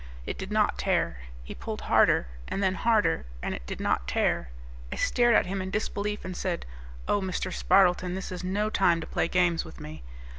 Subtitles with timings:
[0.25, 1.19] It did not tear.
[1.43, 4.49] He pulled harder, and then harder, and it did not tear.
[4.91, 6.65] I stared at him in disbelief and said,
[7.07, 7.53] "Oh, Mr.
[7.53, 10.01] Spardleton, this is no time to play games with me."